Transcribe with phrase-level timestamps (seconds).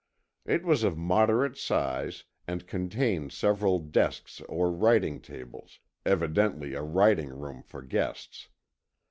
[0.47, 5.77] It was of moderate size and contained several desks or writing tables,
[6.07, 8.47] evidently a writing room for guests.